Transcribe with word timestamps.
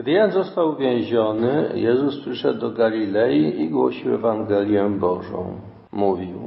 Gdy 0.00 0.10
Jan 0.10 0.30
został 0.30 0.68
uwięziony, 0.68 1.70
Jezus 1.74 2.20
przyszedł 2.20 2.60
do 2.60 2.70
Galilei 2.70 3.60
i 3.62 3.68
głosił 3.68 4.14
Ewangelię 4.14 4.88
Bożą. 4.88 5.60
Mówił, 5.92 6.38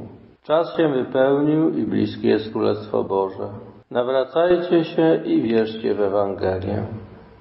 czas 0.42 0.76
się 0.76 0.88
wypełnił 0.88 1.78
i 1.78 1.82
bliskie 1.82 2.28
jest 2.28 2.52
Królestwo 2.52 3.04
Boże. 3.04 3.48
Nawracajcie 3.90 4.84
się 4.84 5.20
i 5.24 5.42
wierzcie 5.42 5.94
w 5.94 6.00
Ewangelię. 6.00 6.86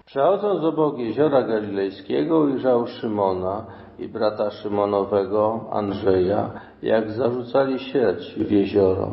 Przechodząc 0.05 0.63
obok 0.63 0.97
jeziora 0.97 1.41
galilejskiego 1.41 2.39
ujrzał 2.39 2.87
Szymona 2.87 3.65
i 3.99 4.07
brata 4.07 4.51
Szymonowego, 4.51 5.69
Andrzeja, 5.71 6.51
jak 6.81 7.11
zarzucali 7.11 7.79
sieć 7.79 8.35
w 8.37 8.51
jezioro. 8.51 9.11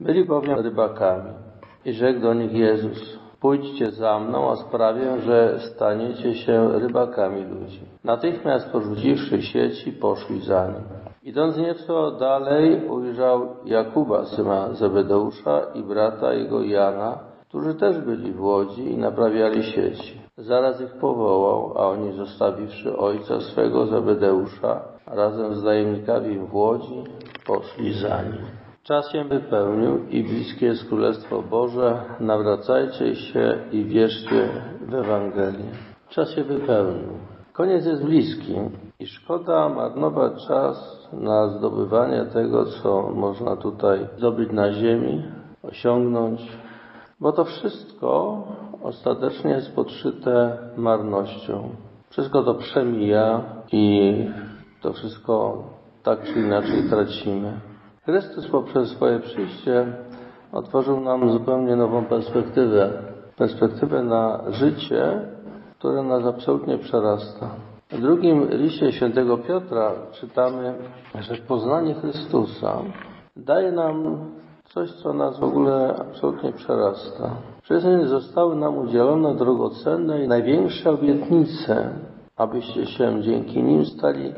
Byli 0.00 0.24
bowiem 0.24 0.58
rybakami. 0.58 1.30
I 1.84 1.92
rzekł 1.92 2.20
do 2.20 2.34
nich 2.34 2.52
Jezus, 2.52 3.15
pójdźcie 3.40 3.90
za 3.90 4.18
mną, 4.18 4.50
a 4.50 4.56
sprawię, 4.56 5.20
że 5.20 5.58
staniecie 5.60 6.34
się 6.34 6.78
rybakami 6.78 7.44
ludzi. 7.44 7.80
Natychmiast 8.04 8.70
porzuciwszy 8.72 9.42
sieci, 9.42 9.92
poszli 9.92 10.40
za 10.40 10.66
nim. 10.66 10.84
Idąc 11.22 11.56
nieco 11.56 12.10
dalej, 12.10 12.88
ujrzał 12.88 13.48
Jakuba, 13.64 14.24
syna 14.24 14.74
Zebedeusza 14.74 15.60
i 15.74 15.82
brata 15.82 16.32
jego 16.32 16.62
Jana, 16.62 17.18
którzy 17.48 17.74
też 17.74 17.98
byli 17.98 18.32
w 18.32 18.42
łodzi 18.42 18.90
i 18.92 18.98
naprawiali 18.98 19.62
sieci. 19.62 20.20
Zaraz 20.36 20.80
ich 20.80 20.92
powołał, 20.92 21.72
a 21.78 21.88
oni 21.88 22.12
zostawiwszy 22.12 22.96
ojca 22.96 23.40
swego 23.40 23.86
Zebedeusza, 23.86 24.80
razem 25.06 25.54
z 25.54 25.62
najemnikami 25.62 26.38
w 26.38 26.54
łodzi, 26.54 27.04
poszli 27.46 27.92
za 27.92 28.22
nim. 28.22 28.65
Czas 28.86 29.12
się 29.12 29.24
wypełnił 29.24 30.08
i 30.08 30.22
bliskie 30.22 30.66
jest 30.66 30.88
Królestwo 30.88 31.42
Boże. 31.42 32.02
Nawracajcie 32.20 33.16
się 33.16 33.58
i 33.72 33.84
wierzcie 33.84 34.48
w 34.80 34.94
Ewangelię. 34.94 35.70
Czas 36.08 36.30
się 36.30 36.44
wypełnił. 36.44 37.08
Koniec 37.52 37.86
jest 37.86 38.04
bliski 38.04 38.54
i 38.98 39.06
szkoda 39.06 39.68
marnować 39.68 40.46
czas 40.48 41.08
na 41.12 41.48
zdobywanie 41.48 42.24
tego, 42.24 42.64
co 42.64 43.10
można 43.14 43.56
tutaj 43.56 44.06
zdobyć 44.18 44.52
na 44.52 44.72
ziemi, 44.72 45.22
osiągnąć, 45.62 46.52
bo 47.20 47.32
to 47.32 47.44
wszystko 47.44 48.42
ostatecznie 48.82 49.50
jest 49.50 49.74
podszyte 49.74 50.58
marnością. 50.76 51.68
Wszystko 52.10 52.42
to 52.42 52.54
przemija 52.54 53.44
i 53.72 54.14
to 54.82 54.92
wszystko 54.92 55.64
tak 56.02 56.24
czy 56.24 56.40
inaczej 56.40 56.82
tracimy. 56.90 57.60
Chrystus 58.06 58.48
poprzez 58.48 58.88
swoje 58.88 59.20
przyjście 59.20 59.86
otworzył 60.52 61.00
nam 61.00 61.30
zupełnie 61.30 61.76
nową 61.76 62.04
perspektywę. 62.04 62.90
Perspektywę 63.36 64.02
na 64.02 64.42
życie, 64.48 65.20
które 65.78 66.02
nas 66.02 66.24
absolutnie 66.26 66.78
przerasta. 66.78 67.50
W 67.90 68.00
drugim 68.00 68.48
liście 68.50 68.92
świętego 68.92 69.38
Piotra 69.38 69.92
czytamy, 70.12 70.74
że 71.20 71.34
poznanie 71.34 71.94
Chrystusa 71.94 72.82
daje 73.36 73.72
nam 73.72 74.18
coś, 74.64 74.92
co 74.92 75.12
nas 75.12 75.38
w 75.40 75.44
ogóle 75.44 75.94
absolutnie 75.98 76.52
przerasta. 76.52 77.30
Przez 77.62 77.84
nie 77.84 78.06
zostały 78.06 78.56
nam 78.56 78.78
udzielone 78.78 79.34
drogocenne 79.34 80.24
i 80.24 80.28
największe 80.28 80.90
obietnice, 80.90 81.88
abyście 82.36 82.86
się 82.86 83.22
dzięki 83.22 83.62
nim 83.62 83.84
stali 83.84 84.32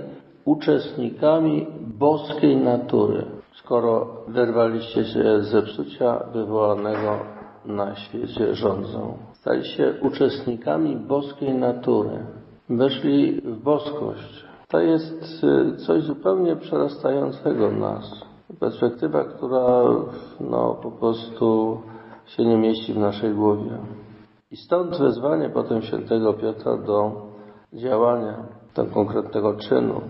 uczestnikami 0.44 1.66
boskiej 1.98 2.56
natury, 2.56 3.37
skoro 3.64 4.06
wyrwaliście 4.28 5.04
się 5.04 5.40
z 5.40 5.48
zepsucia 5.48 6.24
wywołanego 6.32 7.18
na 7.64 7.94
świecie 7.96 8.54
rządzą. 8.54 9.18
Stali 9.32 9.64
się 9.64 9.94
uczestnikami 10.02 10.96
boskiej 10.96 11.54
natury. 11.54 12.26
Weszli 12.70 13.40
w 13.40 13.62
boskość. 13.62 14.44
To 14.68 14.80
jest 14.80 15.44
y, 15.44 15.76
coś 15.76 16.02
zupełnie 16.02 16.56
przerastającego 16.56 17.70
nas. 17.70 18.24
Perspektywa, 18.60 19.24
która 19.24 19.82
no, 20.40 20.74
po 20.82 20.90
prostu 20.90 21.78
się 22.26 22.44
nie 22.44 22.56
mieści 22.56 22.92
w 22.92 22.98
naszej 22.98 23.34
głowie. 23.34 23.78
I 24.50 24.56
stąd 24.56 24.98
wezwanie 24.98 25.50
potem 25.50 25.82
świętego 25.82 26.34
Piotra 26.34 26.76
do 26.76 27.12
działania, 27.72 28.46
do 28.74 28.84
konkretnego 28.84 29.54
czynu. 29.54 30.00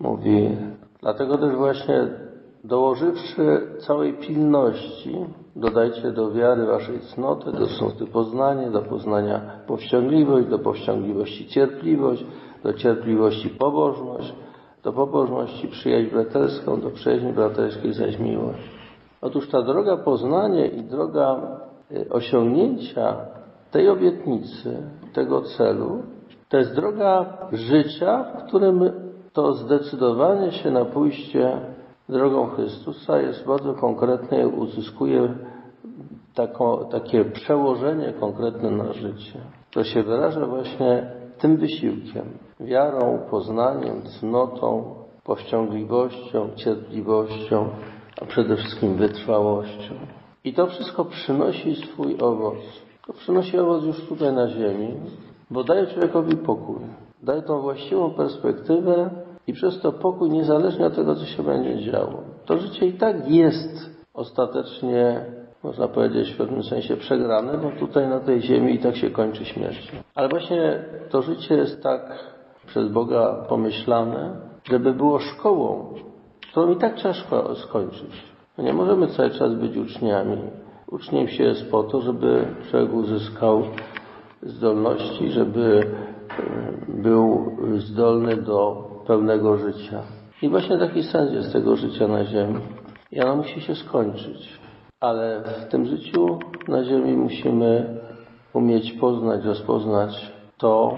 Mówi, 0.00 0.56
dlatego 1.00 1.38
też 1.38 1.56
właśnie 1.56 2.08
dołożywszy 2.64 3.60
całej 3.78 4.12
pilności, 4.14 5.16
dodajcie 5.56 6.12
do 6.12 6.32
wiary 6.32 6.66
waszej 6.66 7.00
cnoty, 7.00 7.52
do 7.52 7.66
cnoty 7.66 8.06
poznanie, 8.06 8.70
do 8.70 8.82
poznania 8.82 9.40
powściągliwość, 9.66 10.48
do 10.48 10.58
powściągliwości 10.58 11.46
cierpliwość, 11.46 12.24
do 12.62 12.72
cierpliwości 12.72 13.48
pobożność, 13.48 14.34
do 14.82 14.92
pobożności 14.92 15.68
przyjaźń 15.68 16.10
braterską, 16.10 16.80
do 16.80 16.90
przyjaźni 16.90 17.32
braterskiej 17.32 17.92
zaś 17.92 18.18
miłość. 18.18 18.70
Otóż 19.20 19.48
ta 19.48 19.62
droga 19.62 19.96
poznania 19.96 20.66
i 20.66 20.82
droga 20.82 21.58
y, 21.92 22.08
osiągnięcia 22.10 23.16
tej 23.70 23.88
obietnicy, 23.88 24.82
tego 25.12 25.42
celu, 25.42 26.02
to 26.48 26.56
jest 26.56 26.74
droga 26.74 27.38
życia, 27.52 28.24
w 28.38 28.46
którym 28.46 28.90
to 29.32 29.52
zdecydowanie 29.52 30.52
się 30.52 30.70
na 30.70 30.84
pójście 30.84 31.60
drogą 32.10 32.46
Chrystusa 32.46 33.20
jest 33.20 33.46
bardzo 33.46 33.74
konkretne 33.74 34.42
i 34.42 34.46
uzyskuje 34.46 35.34
takie 36.90 37.24
przełożenie 37.24 38.12
konkretne 38.20 38.70
na 38.70 38.92
życie. 38.92 39.40
To 39.70 39.84
się 39.84 40.02
wyraża 40.02 40.46
właśnie 40.46 41.10
tym 41.38 41.56
wysiłkiem, 41.56 42.24
wiarą, 42.60 43.18
poznaniem, 43.30 44.02
cnotą, 44.02 44.94
powściągliwością, 45.24 46.48
cierpliwością, 46.56 47.68
a 48.22 48.24
przede 48.24 48.56
wszystkim 48.56 48.94
wytrwałością. 48.94 49.94
I 50.44 50.54
to 50.54 50.66
wszystko 50.66 51.04
przynosi 51.04 51.74
swój 51.74 52.16
owoc. 52.20 52.56
To 53.06 53.12
przynosi 53.12 53.58
owoc 53.58 53.84
już 53.84 54.08
tutaj 54.08 54.32
na 54.32 54.48
ziemi, 54.48 54.94
bo 55.50 55.64
daje 55.64 55.86
człowiekowi 55.86 56.36
pokój. 56.36 56.76
Daje 57.22 57.42
tą 57.42 57.60
właściwą 57.60 58.10
perspektywę 58.10 59.10
i 59.50 59.52
przez 59.52 59.80
to 59.80 59.92
pokój 59.92 60.30
niezależnie 60.30 60.86
od 60.86 60.94
tego, 60.94 61.14
co 61.14 61.26
się 61.26 61.42
będzie 61.42 61.78
działo. 61.78 62.22
To 62.46 62.58
życie 62.58 62.86
i 62.86 62.92
tak 62.92 63.30
jest 63.30 63.90
ostatecznie, 64.14 65.24
można 65.62 65.88
powiedzieć, 65.88 66.32
w 66.32 66.36
pewnym 66.36 66.62
sensie 66.62 66.96
przegrane, 66.96 67.58
bo 67.58 67.70
tutaj 67.70 68.08
na 68.08 68.20
tej 68.20 68.42
ziemi 68.42 68.74
i 68.74 68.78
tak 68.78 68.96
się 68.96 69.10
kończy 69.10 69.44
śmiercią. 69.44 69.96
Ale 70.14 70.28
właśnie 70.28 70.84
to 71.10 71.22
życie 71.22 71.54
jest 71.54 71.82
tak 71.82 72.24
przez 72.66 72.88
Boga 72.88 73.44
pomyślane, 73.48 74.36
żeby 74.70 74.92
było 74.92 75.18
szkołą, 75.18 75.94
którą 76.50 76.72
i 76.72 76.76
tak 76.76 76.94
trzeba 76.94 77.54
skończyć. 77.54 78.24
Nie 78.58 78.72
możemy 78.72 79.06
cały 79.06 79.30
czas 79.30 79.54
być 79.54 79.76
uczniami. 79.76 80.38
Uczniem 80.90 81.28
się 81.28 81.44
jest 81.44 81.70
po 81.70 81.82
to, 81.82 82.00
żeby 82.00 82.46
człowiek 82.70 82.94
uzyskał 82.94 83.62
zdolności, 84.42 85.30
żeby 85.30 85.80
e, 85.80 87.02
był 87.02 87.56
zdolny 87.78 88.36
do 88.36 88.90
pełnego 89.10 89.56
życia. 89.56 90.02
I 90.42 90.48
właśnie 90.48 90.78
taki 90.78 91.02
sens 91.02 91.32
jest 91.32 91.52
tego 91.52 91.76
życia 91.76 92.08
na 92.08 92.24
ziemi. 92.24 92.60
I 93.12 93.20
ono 93.20 93.36
musi 93.36 93.60
się 93.60 93.74
skończyć. 93.74 94.60
Ale 95.00 95.42
w 95.42 95.68
tym 95.70 95.86
życiu 95.86 96.38
na 96.68 96.84
ziemi 96.84 97.16
musimy 97.16 98.00
umieć 98.52 98.92
poznać, 98.92 99.44
rozpoznać 99.44 100.32
to, 100.58 100.94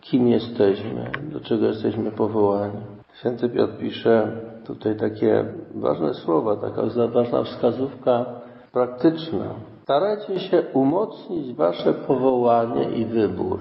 kim 0.00 0.28
jesteśmy, 0.28 1.10
do 1.32 1.40
czego 1.40 1.66
jesteśmy 1.66 2.10
powołani. 2.10 2.80
Święty 3.18 3.48
Piotr 3.48 3.78
pisze 3.78 4.32
tutaj 4.66 4.96
takie 4.96 5.44
ważne 5.74 6.14
słowa, 6.14 6.56
taka 6.56 6.82
ważna 7.08 7.42
wskazówka 7.42 8.26
praktyczna. 8.72 9.54
Starajcie 9.82 10.40
się 10.40 10.62
umocnić 10.72 11.54
wasze 11.54 11.94
powołanie 11.94 12.90
i 12.90 13.04
wybór. 13.04 13.58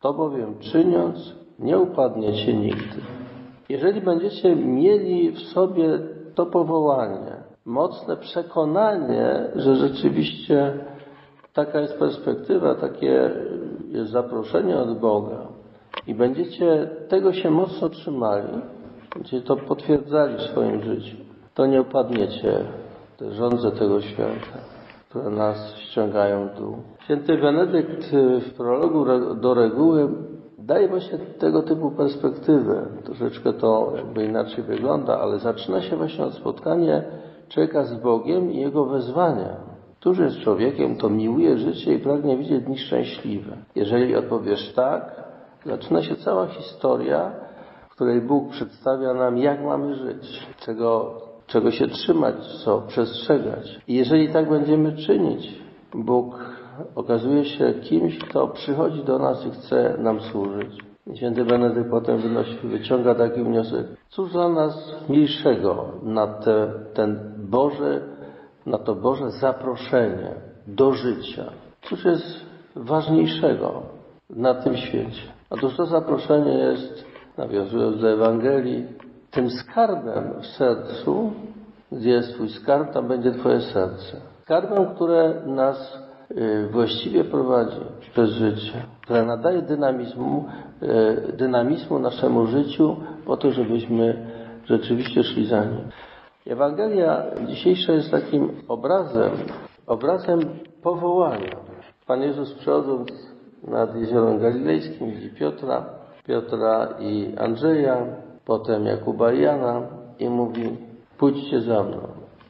To 0.00 0.14
bowiem 0.14 0.58
czyniąc, 0.58 1.34
nie 1.58 1.78
upadniecie 1.78 2.54
nigdy. 2.54 3.00
Jeżeli 3.68 4.00
będziecie 4.00 4.56
mieli 4.56 5.30
w 5.30 5.40
sobie 5.40 5.98
to 6.34 6.46
powołanie, 6.46 7.36
mocne 7.64 8.16
przekonanie, 8.16 9.50
że 9.54 9.76
rzeczywiście 9.76 10.72
taka 11.52 11.80
jest 11.80 11.98
perspektywa, 11.98 12.74
takie 12.74 13.30
jest 13.88 14.10
zaproszenie 14.10 14.76
od 14.76 14.98
Boga 14.98 15.46
i 16.06 16.14
będziecie 16.14 16.90
tego 17.08 17.32
się 17.32 17.50
mocno 17.50 17.88
trzymali, 17.88 18.48
będziecie 19.14 19.40
to 19.40 19.56
potwierdzali 19.56 20.36
w 20.36 20.42
swoim 20.42 20.82
życiu, 20.82 21.16
to 21.54 21.66
nie 21.66 21.80
upadniecie 21.80 22.60
te 23.16 23.30
rządze 23.30 23.70
tego 23.70 24.00
świata, 24.00 24.58
które 25.08 25.30
nas 25.30 25.76
ściągają 25.76 26.48
w 26.48 26.58
dół. 26.58 26.76
Święty 27.04 27.38
Benedykt 27.38 28.04
w 28.40 28.54
prologu 28.56 29.04
do 29.34 29.54
reguły 29.54 30.08
daje 30.58 30.88
właśnie 30.88 31.18
tego 31.18 31.62
typu 31.62 31.90
perspektywę. 31.90 32.86
Troszeczkę 33.04 33.52
to 33.52 33.92
jakby 33.96 34.24
inaczej 34.24 34.64
wygląda, 34.64 35.20
ale 35.20 35.38
zaczyna 35.38 35.82
się 35.82 35.96
właśnie 35.96 36.24
od 36.24 36.34
spotkania 36.34 37.02
człowieka 37.48 37.84
z 37.84 37.94
Bogiem 37.94 38.52
i 38.52 38.60
jego 38.60 38.84
wezwania. 38.84 39.56
Któż 40.00 40.18
jest 40.18 40.38
człowiekiem, 40.38 40.96
to 40.96 41.10
miłuje 41.10 41.58
życie 41.58 41.94
i 41.94 41.98
pragnie 41.98 42.36
widzieć 42.36 42.64
dni 42.64 42.78
szczęśliwe. 42.78 43.56
Jeżeli 43.74 44.16
odpowiesz 44.16 44.72
tak, 44.72 45.24
Zaczyna 45.66 46.02
się 46.02 46.16
cała 46.16 46.46
historia, 46.46 47.32
w 47.88 47.94
której 47.94 48.20
Bóg 48.20 48.50
przedstawia 48.50 49.14
nam, 49.14 49.38
jak 49.38 49.64
mamy 49.64 49.94
żyć, 49.94 50.46
czego, 50.58 51.20
czego 51.46 51.70
się 51.70 51.88
trzymać, 51.88 52.34
co 52.64 52.80
przestrzegać. 52.80 53.80
I 53.88 53.94
jeżeli 53.94 54.28
tak 54.28 54.48
będziemy 54.48 54.96
czynić, 54.96 55.62
Bóg 55.94 56.34
okazuje 56.94 57.44
się 57.44 57.74
kimś, 57.74 58.18
kto 58.18 58.48
przychodzi 58.48 59.04
do 59.04 59.18
nas 59.18 59.46
i 59.46 59.50
chce 59.50 59.96
nam 59.98 60.20
służyć. 60.20 60.78
Święty 61.14 61.44
Benedykt 61.44 61.90
potem 61.90 62.18
wynosi, 62.18 62.56
wyciąga 62.64 63.14
taki 63.14 63.42
wniosek. 63.42 63.86
Cóż 64.08 64.32
dla 64.32 64.48
nas 64.48 64.94
milszego 65.08 65.84
na 66.02 66.26
te, 66.26 66.72
ten 66.94 67.34
Boże, 67.38 68.00
na 68.66 68.78
to 68.78 68.94
Boże 68.94 69.30
zaproszenie 69.30 70.34
do 70.66 70.92
życia? 70.92 71.44
Cóż 71.82 72.04
jest 72.04 72.40
ważniejszego 72.76 73.82
na 74.30 74.54
tym 74.54 74.76
świecie? 74.76 75.22
Otóż 75.50 75.76
to 75.76 75.86
zaproszenie 75.86 76.58
jest, 76.58 77.04
nawiązując 77.38 78.00
do 78.00 78.10
Ewangelii, 78.10 78.86
tym 79.30 79.50
skarbem 79.50 80.34
w 80.40 80.46
sercu, 80.46 81.32
gdzie 81.92 82.10
jest 82.10 82.34
Twój 82.34 82.48
skarb, 82.48 82.92
tam 82.92 83.08
będzie 83.08 83.32
Twoje 83.32 83.60
serce. 83.60 84.16
Skarbem, 84.42 84.94
które 84.94 85.42
nas 85.46 85.98
właściwie 86.70 87.24
prowadzi 87.24 87.80
przez 88.12 88.30
życie, 88.30 88.72
które 89.02 89.24
nadaje 89.24 89.62
dynamizmu, 89.62 90.44
y, 90.82 91.32
dynamizmu 91.32 91.98
naszemu 91.98 92.46
życiu 92.46 92.96
po 93.26 93.36
to, 93.36 93.50
żebyśmy 93.50 94.26
rzeczywiście 94.64 95.24
szli 95.24 95.46
za 95.46 95.64
nim. 95.64 95.80
Ewangelia 96.46 97.22
dzisiejsza 97.46 97.92
jest 97.92 98.10
takim 98.10 98.50
obrazem, 98.68 99.30
obrazem 99.86 100.40
powołania. 100.82 101.56
Pan 102.06 102.22
Jezus 102.22 102.54
przechodząc 102.54 103.10
nad 103.68 103.96
jeziorem 103.96 104.38
galilejskim 104.38 105.10
widzi 105.10 105.30
Piotra, 105.30 105.84
Piotra 106.26 106.88
i 107.00 107.34
Andrzeja, 107.38 107.96
potem 108.44 108.86
Jakuba 108.86 109.32
i 109.32 109.40
Jana 109.40 109.82
i 110.18 110.28
mówi 110.28 110.76
pójdźcie 111.18 111.60
za 111.60 111.82
mną. 111.82 111.98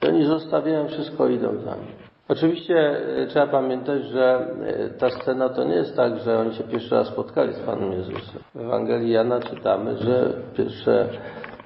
I 0.02 0.06
oni 0.06 0.24
zostawiają 0.24 0.88
wszystko 0.88 1.28
idą 1.28 1.48
za 1.48 1.70
mną. 1.70 2.03
Oczywiście 2.28 2.74
e, 3.22 3.26
trzeba 3.26 3.46
pamiętać, 3.46 4.04
że 4.04 4.46
e, 4.66 4.88
ta 4.88 5.10
scena 5.10 5.48
to 5.48 5.64
nie 5.64 5.74
jest 5.74 5.96
tak, 5.96 6.20
że 6.20 6.38
oni 6.38 6.54
się 6.54 6.64
pierwszy 6.64 6.94
raz 6.94 7.08
spotkali 7.08 7.52
z 7.52 7.58
Panem 7.58 7.92
Jezusem. 7.92 8.42
W 8.54 8.60
Ewangelii 8.60 9.12
Jana 9.12 9.40
czytamy, 9.40 9.96
że 9.96 10.32
pierwsze 10.56 11.08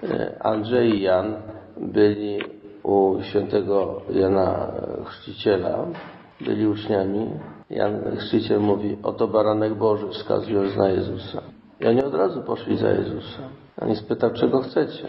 e, 0.02 0.42
Andrzej 0.42 0.94
i 0.94 1.02
Jan 1.02 1.34
byli 1.76 2.38
u 2.82 3.22
świętego 3.22 4.02
Jana 4.10 4.72
Chrzciciela, 5.04 5.86
byli 6.40 6.66
uczniami. 6.66 7.30
Jan 7.70 8.16
Chrzciciel 8.16 8.60
mówi, 8.60 8.96
oto 9.02 9.28
baranek 9.28 9.74
Boży, 9.74 10.08
wskazując 10.08 10.76
na 10.76 10.88
Jezusa. 10.88 11.42
I 11.80 11.86
oni 11.86 12.04
od 12.04 12.14
razu 12.14 12.42
poszli 12.42 12.76
za 12.76 12.90
Jezusem. 12.90 13.44
On 13.80 13.96
spytał, 13.96 14.30
czego 14.30 14.60
chcecie. 14.60 15.08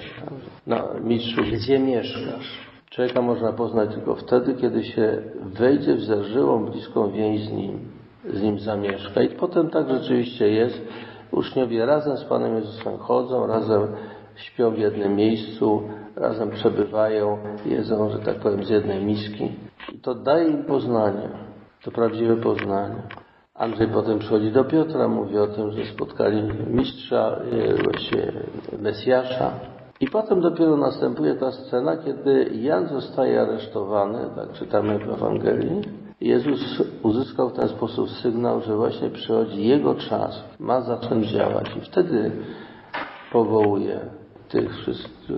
No, 0.67 0.89
mistrzu, 1.03 1.41
gdzie 1.41 1.79
mieszkasz? 1.79 2.68
Człowieka 2.89 3.21
można 3.21 3.53
poznać 3.53 3.93
tylko 3.93 4.15
wtedy, 4.15 4.53
kiedy 4.53 4.83
się 4.83 5.21
wejdzie 5.41 5.95
w 5.95 6.01
zażyłą, 6.01 6.65
bliską 6.65 7.11
więź 7.11 7.41
z 7.41 7.51
Nim, 7.51 7.79
z 8.25 8.41
Nim 8.41 8.59
zamieszka. 8.59 9.21
I 9.21 9.29
potem 9.29 9.69
tak 9.69 9.89
rzeczywiście 9.89 10.49
jest. 10.49 10.81
Uczniowie 11.31 11.85
razem 11.85 12.17
z 12.17 12.23
Panem 12.23 12.55
Jezusem 12.55 12.97
chodzą, 12.97 13.47
razem 13.47 13.87
śpią 14.35 14.71
w 14.71 14.77
jednym 14.77 15.15
miejscu, 15.15 15.83
razem 16.15 16.51
przebywają, 16.51 17.37
jedzą, 17.65 18.09
że 18.09 18.19
tak 18.19 18.35
powiem, 18.35 18.63
z 18.63 18.69
jednej 18.69 19.05
miski. 19.05 19.51
I 19.93 19.99
to 19.99 20.15
daje 20.15 20.47
im 20.47 20.63
poznanie, 20.63 21.29
to 21.83 21.91
prawdziwe 21.91 22.35
poznanie. 22.35 22.95
Andrzej 23.55 23.87
potem 23.87 24.19
przychodzi 24.19 24.51
do 24.51 24.63
Piotra, 24.63 25.07
mówi 25.07 25.37
o 25.37 25.47
tym, 25.47 25.71
że 25.71 25.85
spotkali 25.85 26.43
mistrza, 26.67 27.39
e, 27.51 27.83
właściwie 27.83 28.33
Mesjasza. 28.79 29.78
I 29.99 30.07
potem 30.07 30.41
dopiero 30.41 30.77
następuje 30.77 31.35
ta 31.35 31.51
scena, 31.51 31.97
kiedy 31.97 32.49
Jan 32.53 32.87
zostaje 32.87 33.41
aresztowany, 33.41 34.19
tak 34.35 34.51
czytamy 34.51 34.99
w 34.99 35.09
Ewangelii. 35.09 35.81
Jezus 36.21 36.83
uzyskał 37.03 37.49
w 37.49 37.53
ten 37.53 37.69
sposób 37.69 38.09
sygnał, 38.09 38.61
że 38.61 38.75
właśnie 38.75 39.09
przychodzi 39.09 39.67
Jego 39.67 39.95
czas, 39.95 40.43
ma 40.59 40.81
zacząć 40.81 41.27
działać 41.27 41.75
i 41.77 41.81
wtedy 41.81 42.31
powołuje 43.31 43.99
tych 44.49 44.71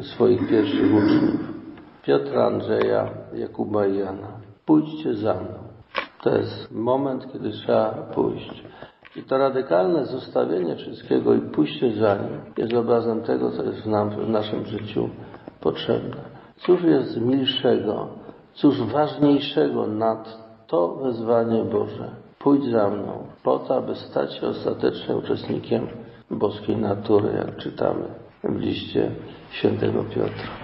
swoich 0.02 0.50
pierwszych 0.50 0.96
uczniów. 0.96 1.40
Piotra, 2.04 2.46
Andrzeja, 2.46 3.10
Jakuba 3.34 3.88
i 3.88 3.98
Jana. 3.98 4.28
Pójdźcie 4.66 5.14
za 5.14 5.34
mną. 5.34 5.60
To 6.24 6.38
jest 6.38 6.72
moment, 6.72 7.34
kiedy 7.34 7.52
trzeba 7.52 7.92
pójść. 7.92 8.64
I 9.16 9.24
to 9.24 9.38
radykalne 9.38 10.06
zostawienie 10.06 10.76
wszystkiego 10.76 11.34
i 11.34 11.42
pójście 11.42 11.92
za 11.92 12.16
nim 12.16 12.40
jest 12.58 12.74
obrazem 12.74 13.22
tego, 13.22 13.52
co 13.52 13.64
jest 13.64 13.86
nam 13.86 14.10
w 14.10 14.30
naszym 14.30 14.66
życiu 14.66 15.10
potrzebne. 15.62 16.22
Cóż 16.58 16.84
jest 16.84 17.22
milszego, 17.22 18.08
cóż 18.54 18.82
ważniejszego 18.82 19.88
nad 19.88 20.38
to 20.68 20.96
wezwanie 20.96 21.64
Boże? 21.64 22.10
Pójdź 22.40 22.66
za 22.66 22.90
mną, 22.90 23.28
po 23.44 23.60
to, 23.60 23.76
aby 23.76 23.96
stać 23.96 24.34
się 24.34 24.48
ostatecznie 24.48 25.16
uczestnikiem 25.16 25.88
boskiej 26.32 26.78
natury, 26.78 27.30
jak 27.38 27.58
czytamy 27.58 28.06
w 28.44 28.60
liście 28.60 29.12
świętego 29.52 30.04
Piotra. 30.04 30.62